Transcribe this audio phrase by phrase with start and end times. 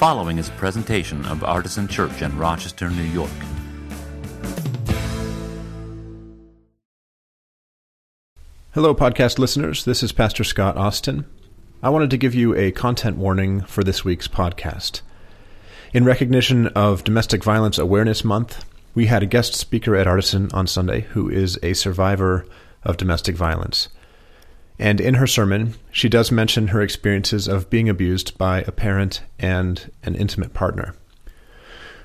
[0.00, 3.28] following is a presentation of Artisan Church in Rochester, New York.
[8.72, 9.84] Hello, podcast listeners.
[9.84, 11.26] This is Pastor Scott Austin.
[11.82, 15.02] I wanted to give you a content warning for this week's podcast.
[15.92, 18.64] In recognition of Domestic Violence Awareness Month,
[18.94, 22.46] we had a guest speaker at Artisan on Sunday who is a survivor
[22.84, 23.90] of domestic violence.
[24.80, 29.20] And in her sermon, she does mention her experiences of being abused by a parent
[29.38, 30.94] and an intimate partner.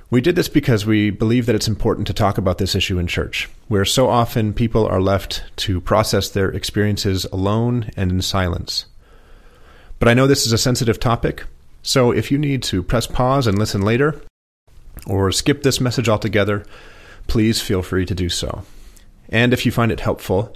[0.10, 3.08] We did this because we believe that it's important to talk about this issue in
[3.08, 8.88] church, where so often people are left to process their experiences alone and in silence.
[9.98, 11.46] But I know this is a sensitive topic,
[11.82, 14.22] so if you need to press pause and listen later,
[15.08, 16.66] or skip this message altogether,
[17.28, 18.64] please feel free to do so.
[19.30, 20.54] And if you find it helpful,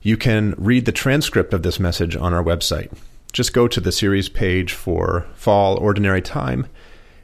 [0.00, 2.90] you can read the transcript of this message on our website.
[3.32, 6.66] Just go to the series page for Fall Ordinary Time,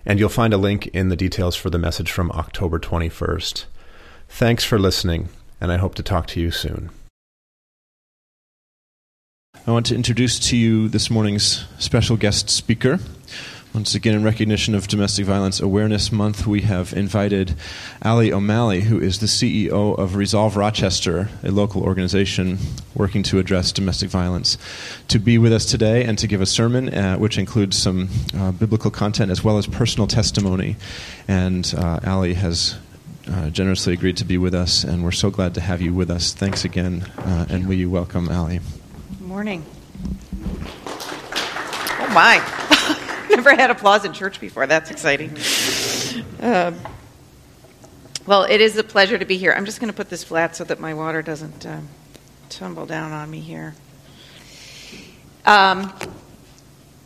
[0.04, 3.64] and you'll find a link in the details for the message from October 21st.
[4.28, 5.28] Thanks for listening,
[5.60, 6.90] and I hope to talk to you soon.
[9.66, 12.98] I want to introduce to you this morning's special guest speaker.
[13.74, 17.56] Once again, in recognition of Domestic Violence Awareness Month, we have invited
[18.02, 22.58] Ali O'Malley, who is the CEO of Resolve Rochester, a local organization
[22.94, 24.58] working to address domestic violence,
[25.08, 28.52] to be with us today and to give a sermon, uh, which includes some uh,
[28.52, 30.76] biblical content as well as personal testimony.
[31.26, 32.76] And uh, Ali has
[33.28, 36.12] uh, generously agreed to be with us, and we're so glad to have you with
[36.12, 36.32] us.
[36.32, 38.60] Thanks again, uh, and will you welcome Ali?
[39.18, 39.66] Good morning.
[40.86, 42.63] Oh, my.
[43.36, 44.68] Never had applause in church before.
[44.68, 45.36] That's exciting.
[46.40, 46.72] Uh,
[48.26, 49.52] well, it is a pleasure to be here.
[49.52, 51.80] I'm just going to put this flat so that my water doesn't uh,
[52.48, 53.74] tumble down on me here.
[55.44, 55.92] Um,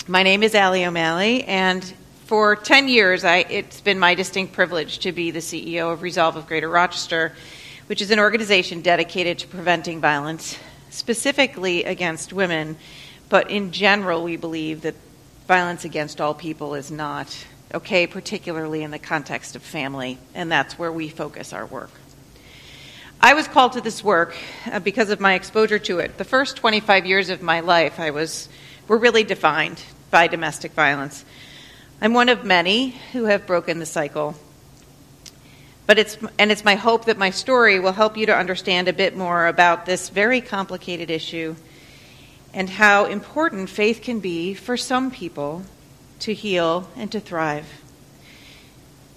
[0.07, 1.83] my name is Ali O'Malley, and
[2.27, 6.37] for 10 years, I, it's been my distinct privilege to be the CEO of Resolve
[6.37, 7.33] of Greater Rochester,
[7.87, 10.59] which is an organization dedicated to preventing violence,
[10.91, 12.77] specifically against women.
[13.31, 14.95] But in general, we believe that
[15.49, 17.35] violence against all people is not
[17.73, 21.91] okay, particularly in the context of family, and that's where we focus our work.
[23.19, 24.37] I was called to this work
[24.71, 26.19] uh, because of my exposure to it.
[26.19, 28.51] The first 25 years of my life, I was
[28.89, 31.25] were really defined by domestic violence.
[32.03, 34.35] I'm one of many who have broken the cycle.
[35.87, 38.93] But it's and it's my hope that my story will help you to understand a
[38.93, 41.57] bit more about this very complicated issue
[42.59, 45.63] and how important faith can be for some people
[46.19, 47.65] to heal and to thrive.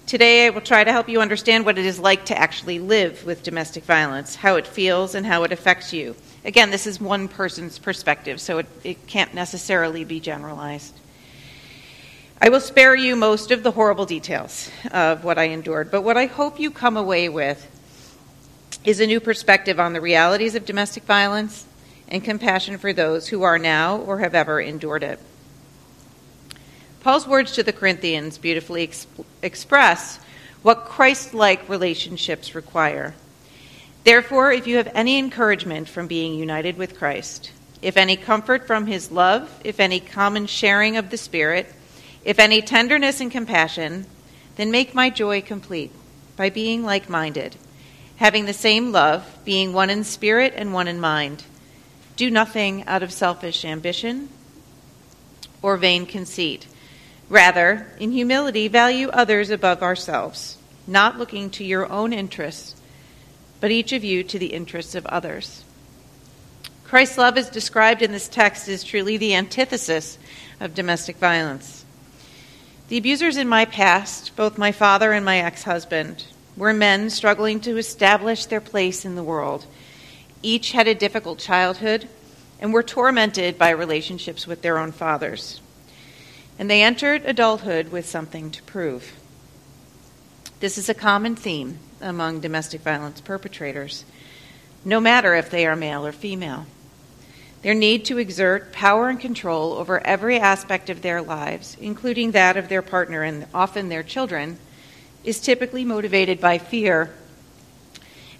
[0.06, 3.26] Today, I will try to help you understand what it is like to actually live
[3.26, 6.14] with domestic violence, how it feels, and how it affects you.
[6.44, 10.94] Again, this is one person's perspective, so it, it can't necessarily be generalized.
[12.40, 16.16] I will spare you most of the horrible details of what I endured, but what
[16.16, 17.68] I hope you come away with
[18.84, 21.66] is a new perspective on the realities of domestic violence
[22.12, 25.18] and compassion for those who are now or have ever endured it.
[27.00, 30.20] Paul's words to the Corinthians beautifully exp- express
[30.60, 33.14] what Christ like relationships require.
[34.04, 37.50] Therefore, if you have any encouragement from being united with Christ,
[37.80, 41.66] if any comfort from his love, if any common sharing of the Spirit,
[42.24, 44.04] if any tenderness and compassion,
[44.56, 45.90] then make my joy complete
[46.36, 47.56] by being like minded,
[48.16, 51.42] having the same love, being one in spirit and one in mind.
[52.16, 54.28] Do nothing out of selfish ambition
[55.62, 56.66] or vain conceit.
[57.28, 62.80] Rather, in humility, value others above ourselves, not looking to your own interests,
[63.60, 65.64] but each of you to the interests of others.
[66.84, 70.18] Christ's love, as described in this text, is truly the antithesis
[70.60, 71.86] of domestic violence.
[72.88, 77.60] The abusers in my past, both my father and my ex husband, were men struggling
[77.60, 79.64] to establish their place in the world
[80.42, 82.08] each had a difficult childhood
[82.60, 85.60] and were tormented by relationships with their own fathers.
[86.58, 89.12] And they entered adulthood with something to prove.
[90.60, 94.04] This is a common theme among domestic violence perpetrators,
[94.84, 96.66] no matter if they are male or female.
[97.62, 102.56] Their need to exert power and control over every aspect of their lives, including that
[102.56, 104.58] of their partner and often their children,
[105.24, 107.12] is typically motivated by fear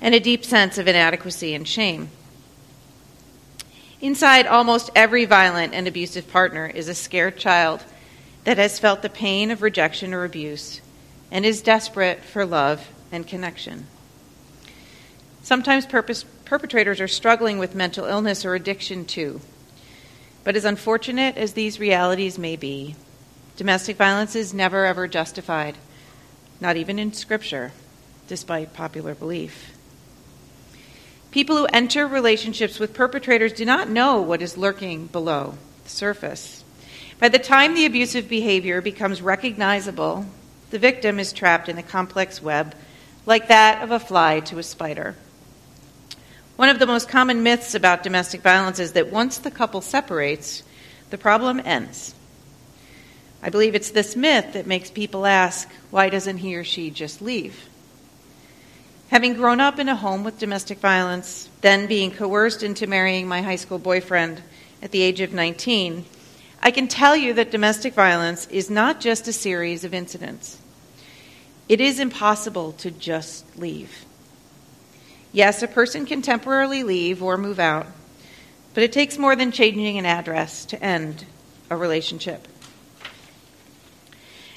[0.03, 2.11] and a deep sense of inadequacy and shame.
[4.03, 7.83] Inside almost every violent and abusive partner is a scared child
[8.45, 10.83] that has felt the pain of rejection or abuse
[11.31, 13.87] and is desperate for love and connection.
[15.43, 19.41] Sometimes purpose, perpetrators are struggling with mental illness or addiction too.
[20.45, 22.97] But as unfortunate as these realities may be,
[23.57, 25.77] Domestic violence is never ever justified,
[26.61, 27.73] not even in Scripture,
[28.27, 29.72] despite popular belief.
[31.33, 36.63] People who enter relationships with perpetrators do not know what is lurking below the surface.
[37.19, 40.27] By the time the abusive behavior becomes recognizable,
[40.71, 42.75] the victim is trapped in a complex web
[43.25, 45.17] like that of a fly to a spider.
[46.57, 50.63] One of the most common myths about domestic violence is that once the couple separates,
[51.09, 52.15] the problem ends.
[53.43, 57.23] I believe it's this myth that makes people ask, why doesn't he or she just
[57.23, 57.69] leave?
[59.13, 63.43] Having grown up in a home with domestic violence, then being coerced into marrying my
[63.43, 64.41] high school boyfriend
[64.81, 66.07] at the age of 19,
[66.63, 70.59] I can tell you that domestic violence is not just a series of incidents.
[71.69, 74.07] It is impossible to just leave.
[75.31, 77.89] Yes, a person can temporarily leave or move out,
[78.73, 81.27] but it takes more than changing an address to end
[81.69, 82.49] a relationship.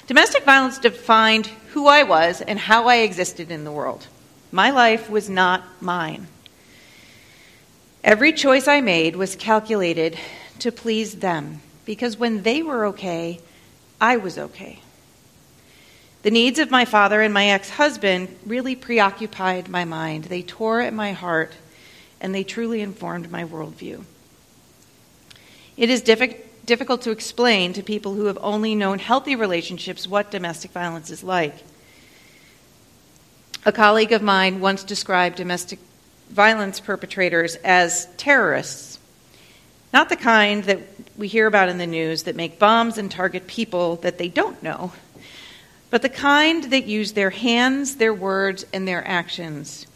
[0.06, 4.06] Domestic violence defined who I was and how I existed in the world.
[4.52, 6.28] My life was not mine.
[8.04, 10.16] Every choice I made was calculated
[10.60, 13.40] to please them because when they were okay,
[14.00, 14.80] I was okay.
[16.22, 20.24] The needs of my father and my ex husband really preoccupied my mind.
[20.24, 21.52] They tore at my heart
[22.20, 24.04] and they truly informed my worldview.
[25.76, 30.30] It is diffi- difficult to explain to people who have only known healthy relationships what
[30.30, 31.56] domestic violence is like.
[33.66, 35.80] A colleague of mine once described domestic
[36.30, 39.00] violence perpetrators as terrorists.
[39.92, 40.82] Not the kind that
[41.16, 44.62] we hear about in the news that make bombs and target people that they don't
[44.62, 44.92] know,
[45.90, 49.88] but the kind that use their hands, their words, and their actions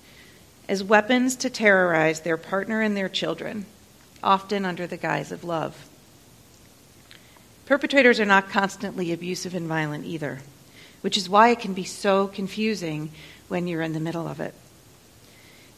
[0.69, 3.67] as weapons to terrorize their partner and their children,
[4.21, 5.89] often under the guise of love.
[7.67, 10.41] Perpetrators are not constantly abusive and violent either,
[11.03, 13.13] which is why it can be so confusing
[13.51, 14.55] when you're in the middle of it.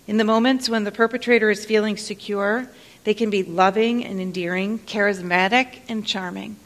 [0.07, 2.69] In the moments when the perpetrator is feeling secure,
[3.05, 6.57] they can be loving and endearing, charismatic and charming.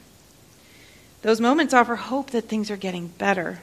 [1.21, 3.61] Those moments offer hope that things are getting better.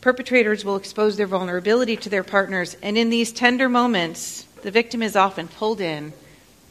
[0.00, 5.02] Perpetrators will expose their vulnerability to their partners, and in these tender moments, the victim
[5.02, 6.12] is often pulled in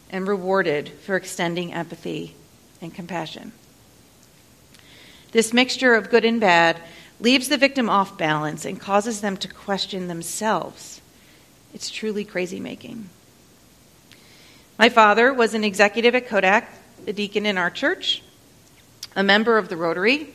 [0.09, 2.35] and rewarded for extending empathy
[2.81, 3.51] and compassion.
[5.31, 6.81] This mixture of good and bad
[7.19, 11.01] leaves the victim off balance and causes them to question themselves.
[11.73, 13.09] It's truly crazy making.
[14.77, 16.71] My father was an executive at Kodak,
[17.07, 18.21] a deacon in our church,
[19.15, 20.29] a member of the Rotary,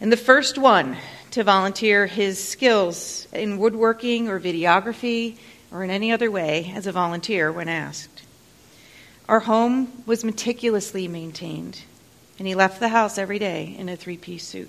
[0.00, 0.96] and the first one
[1.30, 5.36] to volunteer his skills in woodworking or videography
[5.70, 8.22] or in any other way as a volunteer when asked.
[9.28, 11.82] Our home was meticulously maintained,
[12.38, 14.68] and he left the house every day in a three piece suit.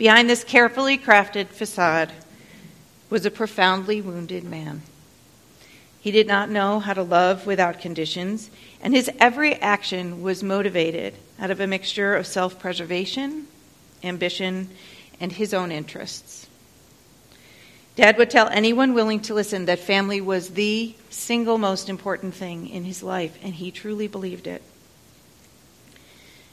[0.00, 2.10] Behind this carefully crafted facade
[3.10, 4.80] was a profoundly wounded man.
[6.00, 8.48] He did not know how to love without conditions,
[8.80, 13.46] and his every action was motivated out of a mixture of self preservation,
[14.02, 14.70] ambition,
[15.20, 16.46] and his own interests.
[17.94, 22.70] Dad would tell anyone willing to listen that family was the single most important thing
[22.70, 24.62] in his life, and he truly believed it.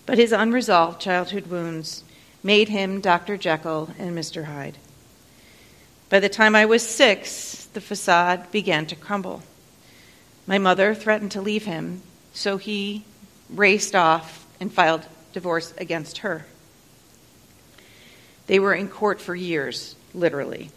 [0.06, 2.04] But his unresolved childhood wounds
[2.44, 3.38] made him Dr.
[3.38, 4.46] Jekyll and Mr.
[4.46, 4.78] Hyde.
[6.10, 9.44] By the time I was six, the facade began to crumble.
[10.46, 12.02] My mother threatened to leave him,
[12.34, 13.04] so he
[13.50, 16.46] raced off and filed divorce against her.
[18.48, 20.72] They were in court for years, literally.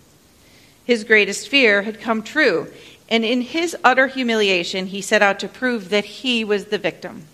[0.85, 2.67] His greatest fear had come true,
[3.09, 7.27] and in his utter humiliation, he set out to prove that he was the victim.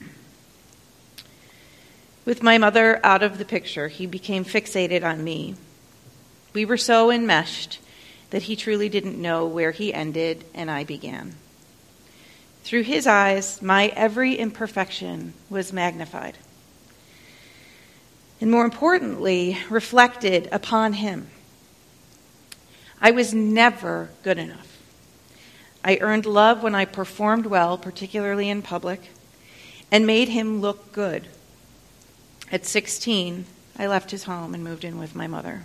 [2.27, 5.55] With my mother out of the picture, he became fixated on me.
[6.53, 7.79] We were so enmeshed
[8.31, 11.37] that he truly didn't know where he ended and I began.
[12.65, 16.37] Through his eyes, my every imperfection was magnified.
[18.41, 21.29] And more importantly, reflected upon him.
[23.01, 24.77] I was never good enough.
[25.85, 29.13] I earned love when I performed well, particularly in public,
[29.93, 31.29] and made him look good
[32.53, 33.45] at 16,
[33.79, 35.63] I left his home and moved in with my mother.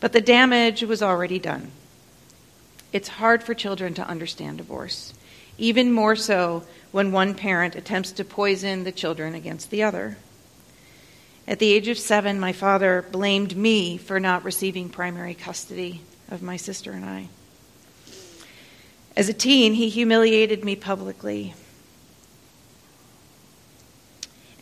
[0.00, 1.70] But the damage was already done.
[2.92, 5.14] It's hard for children to understand divorce,
[5.58, 10.16] even more so when one parent attempts to poison the children against the other.
[11.48, 16.42] At the age of seven, my father blamed me for not receiving primary custody of
[16.42, 17.28] my sister and I.
[19.16, 21.54] As a teen, he humiliated me publicly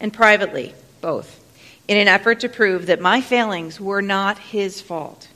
[0.03, 1.41] and privately, both,
[1.87, 5.29] in an effort to prove that my failings were not his fault.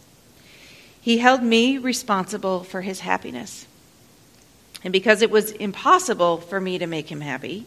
[1.01, 3.67] He held me responsible for his happiness.
[4.83, 7.65] And because it was impossible for me to make him happy,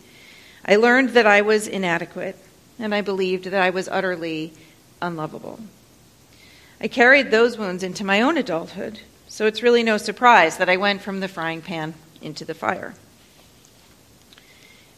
[0.66, 2.38] I learned that I was inadequate,
[2.78, 4.54] and I believed that I was utterly
[5.02, 5.62] unlovable.
[6.82, 10.76] I carried those wounds into my own adulthood, so it's really no surprise that I
[10.76, 12.94] went from the frying pan into the fire.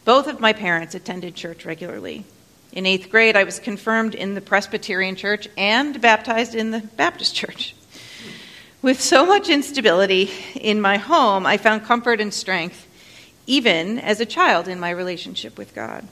[0.04, 2.24] Both of my parents attended church regularly.
[2.72, 7.34] In eighth grade, I was confirmed in the Presbyterian church and baptized in the Baptist
[7.34, 7.74] church.
[8.80, 12.88] With so much instability in my home, I found comfort and strength,
[13.46, 16.08] even as a child, in my relationship with God.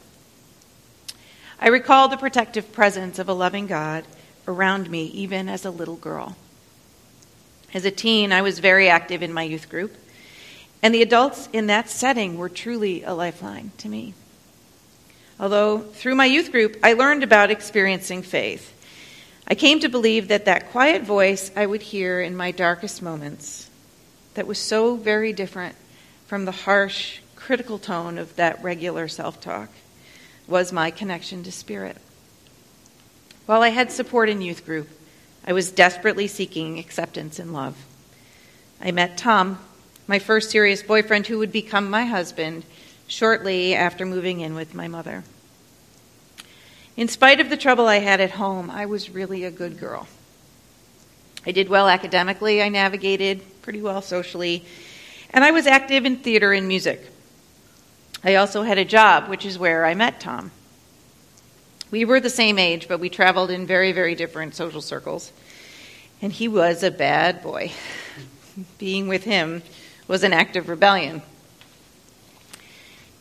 [1.58, 4.04] I recall the protective presence of a loving God
[4.46, 6.36] around me, even as a little girl.
[7.74, 9.96] As a teen, I was very active in my youth group,
[10.82, 14.14] and the adults in that setting were truly a lifeline to me.
[15.38, 18.74] Although through my youth group, I learned about experiencing faith
[19.50, 23.68] I came to believe that that quiet voice I would hear in my darkest moments,
[24.34, 25.74] that was so very different
[26.28, 29.68] from the harsh, critical tone of that regular self talk,
[30.46, 31.96] was my connection to spirit.
[33.46, 34.88] While I had support in youth group,
[35.44, 37.76] I was desperately seeking acceptance and love.
[38.80, 39.58] I met Tom,
[40.10, 42.64] my first serious boyfriend who would become my husband,
[43.06, 45.22] shortly after moving in with my mother.
[46.96, 50.08] In spite of the trouble I had at home, I was really a good girl.
[51.46, 54.64] I did well academically, I navigated pretty well socially,
[55.32, 57.06] and I was active in theater and music.
[58.24, 60.50] I also had a job, which is where I met Tom.
[61.92, 65.30] We were the same age, but we traveled in very, very different social circles.
[66.20, 67.70] And he was a bad boy.
[68.78, 69.62] Being with him
[70.10, 71.22] was an act of rebellion.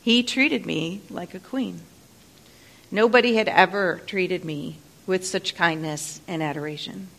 [0.01, 1.81] He treated me like a queen.
[2.89, 7.09] Nobody had ever treated me with such kindness and adoration.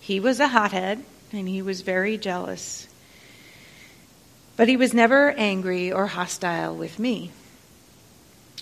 [0.00, 2.86] He was a hothead and he was very jealous.
[4.58, 7.30] But he was never angry or hostile with me.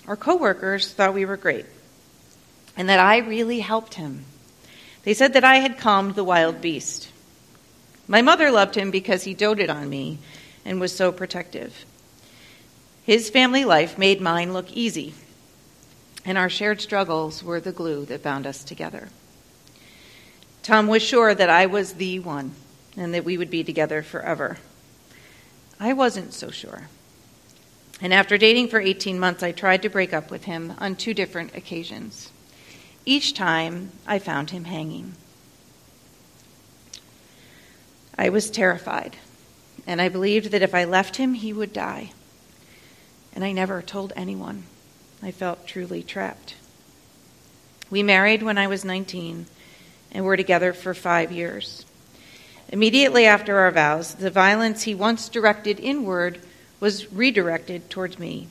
[0.06, 1.66] Our coworkers thought we were great
[2.76, 4.25] and that I really helped him.
[5.02, 7.08] They said that I had calmed the wild beast.
[8.08, 10.18] My mother loved him because he doted on me
[10.64, 11.84] and was so protective.
[13.04, 15.14] His family life made mine look easy
[16.26, 19.08] and our shared struggles were the glue that bound us together.
[20.64, 22.50] Tom was sure that I was the one
[22.96, 24.58] and that we would be together forever.
[25.78, 26.88] I wasn't so sure.
[28.00, 31.14] And after dating for 18 months, I tried to break up with him on two
[31.14, 32.30] different occasions.
[33.04, 35.14] Each time, I found him hanging.
[38.18, 39.16] I was terrified,
[39.87, 42.12] and I believed that if I left him, he would die.
[43.35, 44.64] And I never told anyone.
[45.23, 46.54] I felt truly trapped.
[47.90, 49.46] We married when I was 19
[50.12, 51.85] and were together for five years.
[52.68, 56.40] Immediately after our vows, the violence he once directed inward
[56.80, 58.49] was redirected towards me.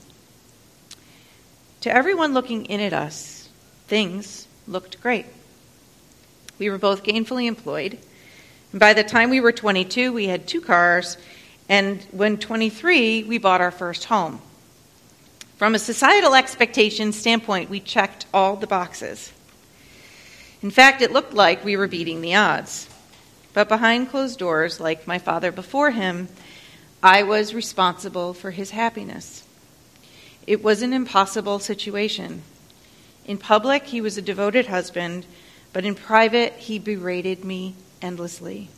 [1.82, 3.48] To everyone looking in at us,
[3.88, 5.26] things looked great.
[6.58, 7.98] We were both gainfully employed.
[8.74, 11.16] By the time we were 22, we had two cars,
[11.68, 14.40] and when 23, we bought our first home.
[15.56, 19.32] From a societal expectation standpoint, we checked all the boxes.
[20.62, 22.88] In fact, it looked like we were beating the odds.
[23.54, 26.28] But behind closed doors, like my father before him,
[27.02, 29.44] I was responsible for his happiness.
[30.46, 32.42] It was an impossible situation.
[33.24, 35.24] In public, he was a devoted husband,
[35.72, 37.74] but in private, he berated me
[38.06, 38.70] endlessly.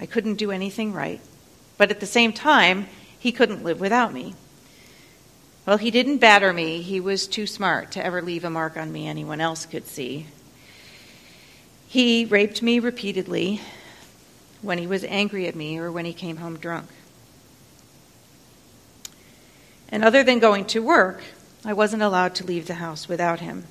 [0.00, 1.20] I couldn't do anything right,
[1.78, 4.34] but at the same time, he couldn't live without me.
[5.66, 6.82] Well, he didn't batter me.
[6.82, 10.26] He was too smart to ever leave a mark on me anyone else could see.
[11.86, 13.60] He raped me repeatedly
[14.62, 16.88] when he was angry at me or when he came home drunk.
[19.88, 21.22] And other than going to work,
[21.64, 23.64] I wasn't allowed to leave the house without him.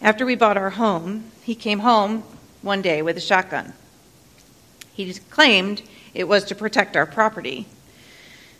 [0.00, 2.24] After we bought our home, he came home
[2.64, 3.72] one day with a shotgun.
[4.94, 5.82] He claimed
[6.14, 7.66] it was to protect our property.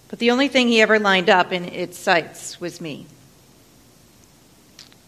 [0.09, 3.07] But the only thing he ever lined up in its sights was me.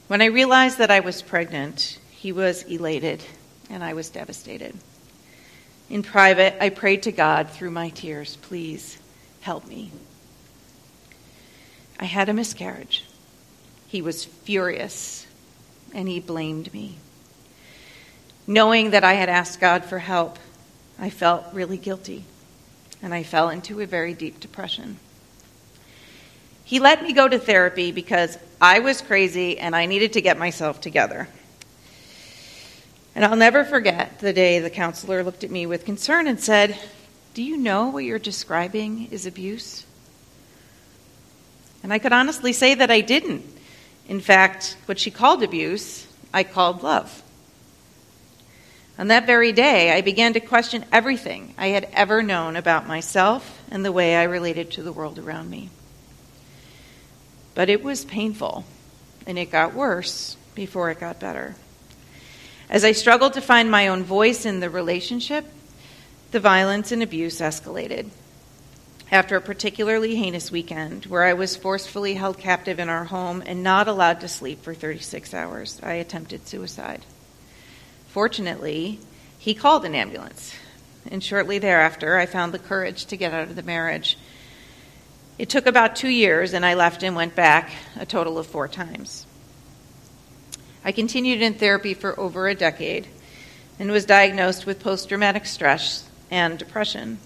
[0.09, 3.23] When I realized that I was pregnant, he was elated
[3.69, 4.75] and I was devastated.
[5.91, 8.99] In private, I prayed to God through my tears, please
[9.41, 9.93] help me.
[12.01, 13.05] I had a miscarriage.
[13.89, 15.27] He was furious
[15.95, 16.99] and he blamed me.
[18.47, 20.39] Knowing that I had asked God for help,
[20.99, 22.25] I felt really guilty
[23.03, 24.99] and I fell into a very deep depression.
[26.65, 30.39] He let me go to therapy because I was crazy and I needed to get
[30.39, 31.29] myself together.
[33.15, 36.79] And I'll never forget the day the counselor looked at me with concern and said,
[37.35, 39.87] Do you know what you're describing is abuse?
[41.83, 43.45] And I could honestly say that I didn't.
[44.09, 47.23] In fact, what she called abuse, I called love.
[48.99, 53.61] On that very day, I began to question everything I had ever known about myself
[53.71, 55.69] and the way I related to the world around me.
[57.55, 58.65] But it was painful,
[59.27, 61.57] and it got worse before it got better.
[62.71, 65.45] As I struggled to find my own voice in the relationship,
[66.31, 68.09] the violence and abuse escalated.
[69.13, 73.63] After a particularly heinous weekend where I was forcefully held captive in our home and
[73.63, 77.05] not allowed to sleep for 36 hours, I attempted suicide.
[78.17, 78.99] Fortunately,
[79.39, 80.55] he called an ambulance,
[81.11, 84.17] and shortly thereafter, I found the courage to get out of the marriage.
[85.39, 88.69] It took about two years, and I left and went back a total of four
[88.69, 89.27] times.
[90.83, 93.07] I continued in therapy for over a decade
[93.79, 97.19] and was diagnosed with post traumatic stress and depression.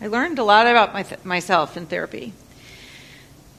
[0.00, 2.34] I learned a lot about my th- myself in therapy.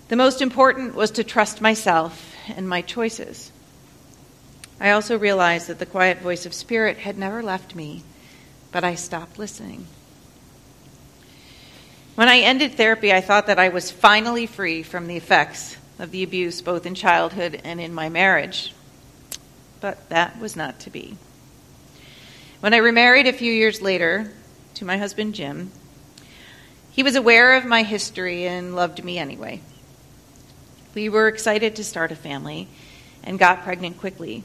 [0.07, 3.51] The most important was to trust myself and my choices.
[4.79, 8.03] I also realized that the quiet voice of spirit had never left me,
[8.71, 9.87] but I stopped listening.
[12.15, 16.11] When I ended therapy, I thought that I was finally free from the effects of
[16.11, 18.73] the abuse both in childhood and in my marriage
[19.85, 21.15] but that was not to be.
[22.59, 24.31] When I remarried a few years later
[24.73, 25.71] to my husband Jim,
[26.89, 29.61] he was aware of my history and loved me anyway.
[30.95, 32.67] We were excited to start a family
[33.23, 34.43] and got pregnant quickly,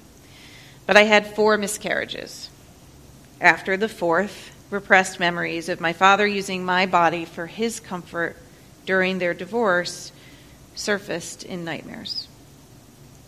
[0.86, 2.50] but I had four miscarriages.
[3.40, 8.36] After the fourth, repressed memories of my father using my body for his comfort
[8.86, 10.12] during their divorce
[10.74, 12.28] surfaced in nightmares.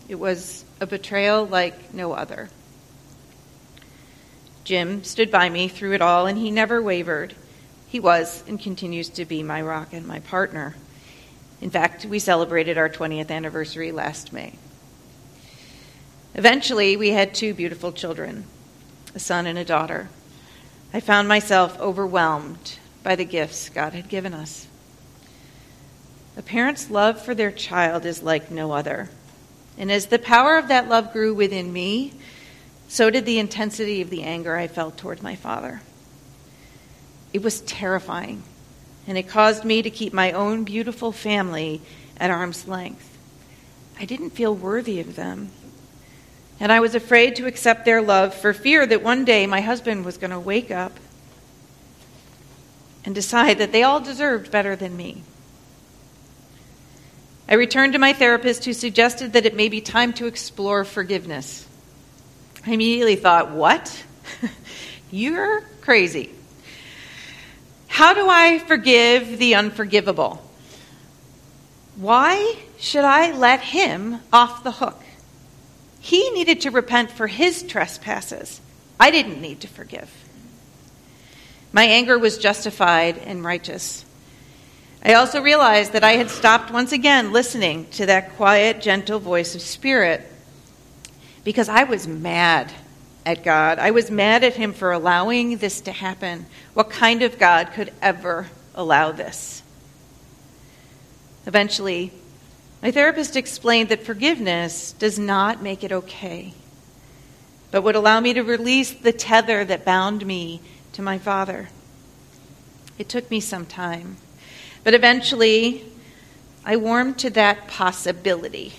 [0.07, 2.49] It was a betrayal like no other.
[4.63, 7.35] Jim stood by me through it all, and he never wavered.
[7.87, 10.75] He was and continues to be my rock and my partner.
[11.61, 14.53] In fact, we celebrated our 20th anniversary last May.
[16.35, 18.45] Eventually, we had two beautiful children
[19.15, 20.09] a son and a daughter.
[20.91, 24.67] I found myself overwhelmed by the gifts God had given us.
[26.35, 29.09] A parent's love for their child is like no other.
[29.77, 32.13] And as the power of that love grew within me,
[32.87, 35.81] so did the intensity of the anger I felt toward my father.
[37.33, 38.43] It was terrifying,
[39.07, 41.81] and it caused me to keep my own beautiful family
[42.17, 43.17] at arm's length.
[43.99, 45.51] I didn't feel worthy of them.
[46.63, 50.05] And I was afraid to accept their love for fear that one day my husband
[50.05, 50.97] was going to wake up
[53.03, 55.23] and decide that they all deserved better than me.
[57.49, 61.67] I returned to my therapist who suggested that it may be time to explore forgiveness.
[62.65, 64.01] I immediately thought, What?
[65.11, 66.29] You're crazy.
[67.87, 70.41] How do I forgive the unforgivable?
[71.97, 75.03] Why should I let him off the hook?
[76.03, 78.59] He needed to repent for his trespasses.
[78.99, 80.11] I didn't need to forgive.
[81.71, 84.03] My anger was justified and righteous.
[85.01, 89.55] I also realized that I had stopped once again listening to that quiet, gentle voice
[89.55, 90.29] of spirit
[91.45, 92.69] because I was mad
[93.25, 93.79] at God.
[93.79, 96.47] I was mad at Him for allowing this to happen.
[96.73, 99.63] What kind of God could ever allow this?
[101.45, 102.11] Eventually,
[102.83, 106.53] my therapist explained that forgiveness does not make it okay,
[107.71, 110.59] but would allow me to release the tether that bound me
[110.91, 111.69] to my Father.
[112.99, 114.17] It took me some time.
[114.83, 115.85] But eventually,
[116.65, 118.73] I warmed to that possibility.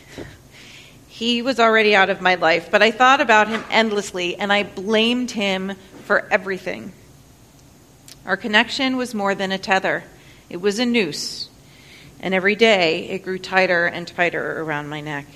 [1.09, 4.65] He was already out of my life, but I thought about him endlessly and I
[4.65, 6.93] blamed him for everything.
[8.27, 10.05] Our connection was more than a tether,
[10.51, 11.49] it was a noose.
[12.21, 15.27] And every day it grew tighter and tighter around my neck.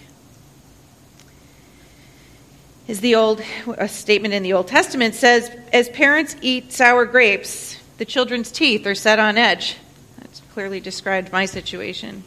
[2.89, 3.43] As the old
[3.77, 8.87] a statement in the Old Testament says, as parents eat sour grapes, the children's teeth
[8.87, 9.77] are set on edge
[10.21, 12.25] That's clearly described my situation.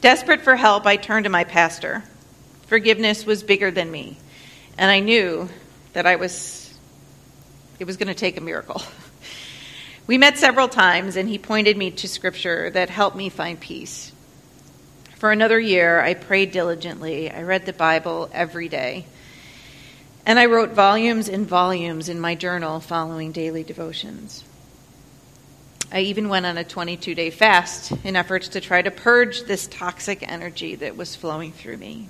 [0.00, 2.02] Desperate for help, I turned to my pastor.
[2.68, 4.16] Forgiveness was bigger than me,
[4.78, 5.50] and I knew
[5.92, 6.72] that I was
[7.78, 8.82] it was going to take a miracle.
[10.10, 14.10] We met several times, and he pointed me to scripture that helped me find peace.
[15.14, 17.30] For another year, I prayed diligently.
[17.30, 19.06] I read the Bible every day.
[20.26, 24.42] And I wrote volumes and volumes in my journal following daily devotions.
[25.92, 29.68] I even went on a 22 day fast in efforts to try to purge this
[29.68, 32.08] toxic energy that was flowing through me.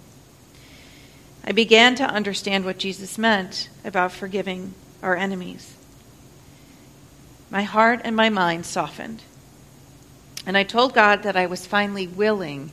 [1.44, 5.76] I began to understand what Jesus meant about forgiving our enemies.
[7.50, 9.22] My heart and my mind softened.
[10.46, 12.70] And I told God that I was finally willing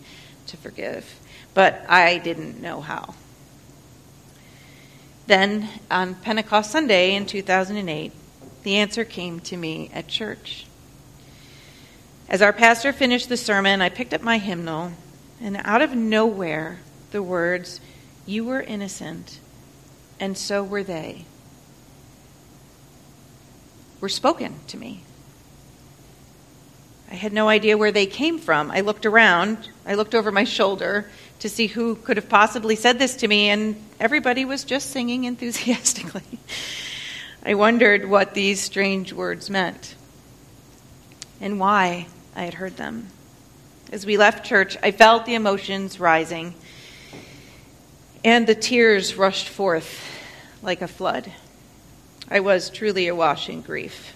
[0.48, 1.20] to forgive,
[1.54, 3.16] but I didn't know how.
[5.26, 8.14] Then, on Pentecost Sunday in 2008,
[8.64, 10.66] the answer came to me at church.
[12.30, 14.94] As our pastor finished the sermon, I picked up my hymnal,
[15.42, 16.80] and out of nowhere,
[17.12, 17.82] the words,
[18.26, 19.40] You were innocent,
[20.20, 21.26] and so were they,
[24.00, 25.04] were spoken to me.
[27.10, 28.70] I had no idea where they came from.
[28.70, 33.00] I looked around, I looked over my shoulder to see who could have possibly said
[33.00, 36.40] this to me, and everybody was just singing enthusiastically.
[37.46, 39.96] I wondered what these strange words meant
[41.40, 43.08] and why I had heard them.
[43.92, 46.56] As we left church, I felt the emotions rising,
[48.26, 50.04] and the tears rushed forth
[50.62, 51.32] like a flood.
[52.30, 54.14] I was truly awash in grief.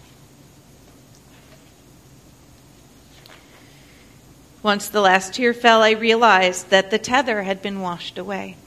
[4.63, 8.57] Once the last tear fell, I realized that the tether had been washed away.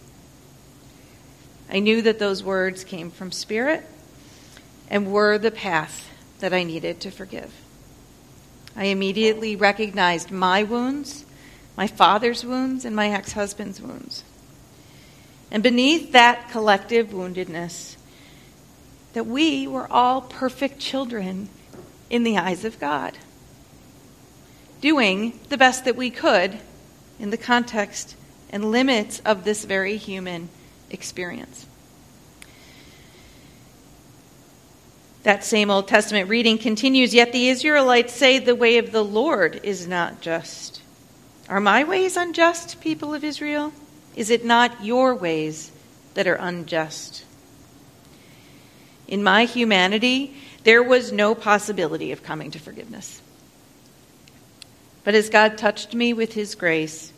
[1.71, 3.85] I knew that those words came from Spirit
[4.89, 7.53] and were the path that I needed to forgive.
[8.77, 11.25] I immediately recognized my wounds,
[11.77, 14.25] my father's wounds, and my ex husband's wounds.
[15.51, 17.97] And beneath that collective woundedness,
[19.15, 21.49] that we were all perfect children
[22.11, 23.17] in the eyes of God,
[24.81, 26.59] doing the best that we could
[27.19, 28.17] in the context
[28.51, 30.49] and limits of this very human
[30.91, 31.67] experience.
[35.23, 39.59] That same Old Testament reading continues Yet the Israelites say the way of the Lord
[39.63, 40.83] is not just.
[41.49, 43.73] Are my ways unjust, people of Israel?
[44.17, 45.73] Is it not your ways
[46.13, 47.25] that are unjust?
[49.09, 53.21] In my humanity, there was no possibility of coming to forgiveness.
[55.05, 57.13] But as God touched me with his grace,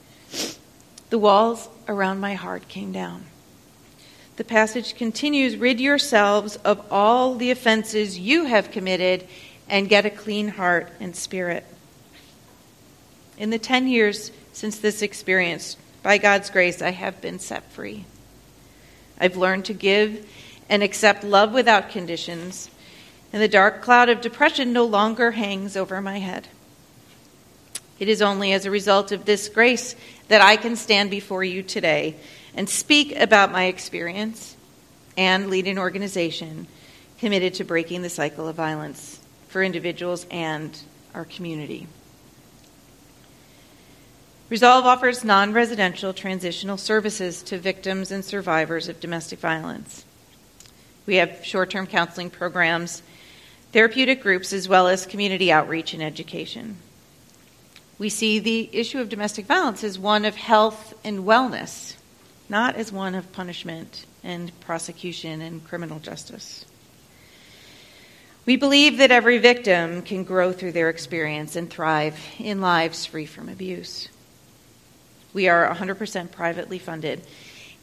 [1.11, 3.25] the walls around my heart came down
[4.37, 9.27] the passage continues Rid yourselves of all the offenses you have committed
[9.69, 11.65] and get a clean heart and spirit.
[13.39, 18.05] In the 10 years since this experience, by God's grace, I have been set free.
[19.19, 20.29] I've learned to give
[20.69, 22.71] and accept love without conditions,
[23.33, 26.49] and the dark cloud of depression no longer hangs over my head.
[27.99, 29.97] It is only as a result of this grace
[30.29, 32.17] that I can stand before you today
[32.55, 34.57] and speak about my experience
[35.17, 36.67] and lead an organization
[37.19, 40.79] committed to breaking the cycle of violence for individuals and
[41.15, 41.87] our community.
[44.49, 50.06] Resolve offers non residential transitional services to victims and survivors of domestic violence.
[51.07, 53.03] We have short term counseling programs,
[53.73, 56.77] therapeutic groups, as well as community outreach and education.
[57.99, 61.97] We see the issue of domestic violence as one of health and wellness
[62.49, 66.65] not as one of punishment and prosecution and criminal justice.
[68.45, 73.27] We believe that every victim can grow through their experience and thrive in lives free
[73.27, 74.09] from abuse.
[75.33, 77.23] We are 100% privately funded,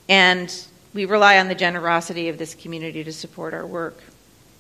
[0.08, 0.54] and
[0.94, 3.98] we rely on the generosity of this community to support our work.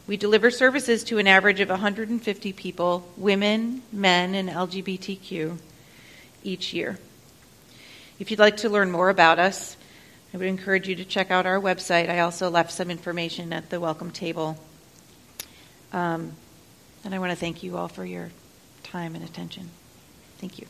[0.07, 5.57] We deliver services to an average of 150 people, women, men, and LGBTQ,
[6.43, 6.99] each year.
[8.19, 9.77] If you'd like to learn more about us,
[10.33, 12.09] I would encourage you to check out our website.
[12.09, 14.57] I also left some information at the welcome table.
[15.93, 16.33] Um,
[17.05, 18.31] and I want to thank you all for your
[18.83, 19.69] time and attention.
[20.39, 20.67] Thank you.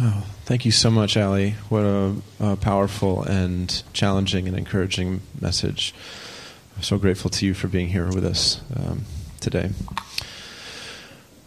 [0.00, 1.50] Oh, thank you so much, Ali.
[1.68, 5.94] What a, a powerful and challenging and encouraging message.
[6.74, 9.02] I'm so grateful to you for being here with us um,
[9.40, 9.68] today.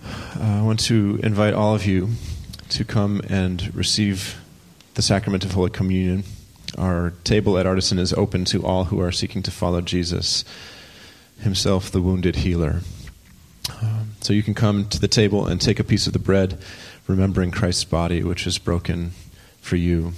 [0.06, 2.10] Uh, I want to invite all of you
[2.70, 4.40] to come and receive
[4.94, 6.24] the sacrament of Holy Communion.
[6.78, 10.46] Our table at Artisan is open to all who are seeking to follow Jesus,
[11.40, 12.82] Himself, the wounded healer.
[13.82, 16.60] Um, so you can come to the table and take a piece of the bread,
[17.08, 19.12] remembering Christ's body, which is broken
[19.60, 20.14] for you.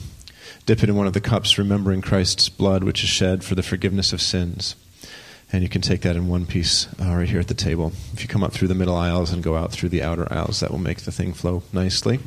[0.66, 3.64] Dip it in one of the cups, remembering Christ's blood, which is shed for the
[3.64, 4.76] forgiveness of sins.
[5.52, 7.92] And you can take that in one piece uh, right here at the table.
[8.14, 10.62] If you come up through the middle aisles and go out through the outer aisles,
[10.62, 12.20] that will make the thing flow nicely.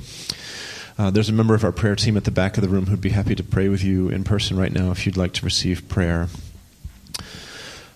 [0.98, 3.00] Uh, there's a member of our prayer team at the back of the room who'd
[3.00, 5.88] be happy to pray with you in person right now if you'd like to receive
[5.88, 6.28] prayer.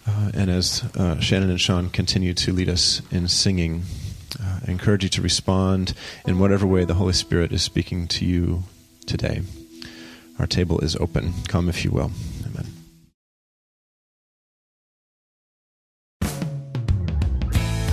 [0.06, 3.84] Uh, and as uh, Shannon and Sean continue to lead us in singing,
[4.66, 5.94] I encourage you to respond
[6.26, 8.64] in whatever way the Holy Spirit is speaking to you
[9.06, 9.42] today.
[10.38, 11.32] Our table is open.
[11.48, 12.10] Come if you will.
[12.46, 12.66] Amen.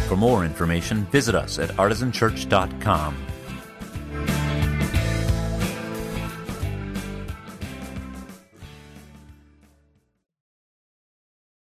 [0.08, 3.28] For more information, visit us at artisanchurch.com.